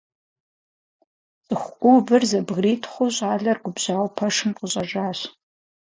Цӏыху 1.45 2.03
ӏувыр 2.05 2.23
зэбгритхъуу, 2.29 3.13
щӏалэр 3.15 3.57
губжьауэ 3.63 4.07
пэшым 4.17 4.51
къыщӀэжащ. 4.57 5.19